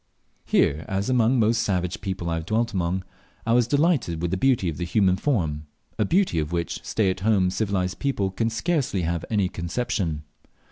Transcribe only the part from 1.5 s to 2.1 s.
savage